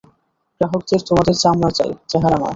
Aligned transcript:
গ্রাহকদের 0.61 0.99
তোমাদের 1.07 1.35
চামড়া 1.35 1.69
চাই, 1.77 1.91
চেহারা 2.09 2.37
নয়। 2.37 2.49